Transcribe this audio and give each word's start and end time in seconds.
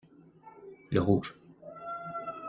Le 0.89 0.99
rouge. 0.99 1.37